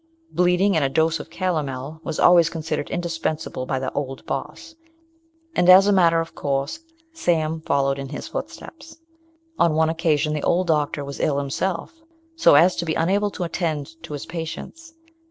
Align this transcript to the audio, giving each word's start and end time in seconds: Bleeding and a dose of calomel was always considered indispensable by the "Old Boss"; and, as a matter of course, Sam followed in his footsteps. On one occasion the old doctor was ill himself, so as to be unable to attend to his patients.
Bleeding 0.31 0.75
and 0.75 0.83
a 0.83 0.89
dose 0.89 1.19
of 1.19 1.29
calomel 1.29 1.99
was 2.03 2.19
always 2.19 2.49
considered 2.49 2.89
indispensable 2.89 3.67
by 3.67 3.77
the 3.77 3.93
"Old 3.93 4.25
Boss"; 4.25 4.73
and, 5.55 5.69
as 5.69 5.85
a 5.85 5.93
matter 5.93 6.19
of 6.19 6.33
course, 6.33 6.79
Sam 7.13 7.61
followed 7.67 7.99
in 7.99 8.09
his 8.09 8.27
footsteps. 8.27 8.97
On 9.59 9.75
one 9.75 9.89
occasion 9.91 10.33
the 10.33 10.41
old 10.41 10.65
doctor 10.65 11.05
was 11.05 11.19
ill 11.19 11.37
himself, 11.37 12.01
so 12.35 12.55
as 12.55 12.75
to 12.77 12.83
be 12.85 12.95
unable 12.95 13.29
to 13.29 13.43
attend 13.43 14.01
to 14.01 14.13
his 14.13 14.25
patients. 14.25 14.95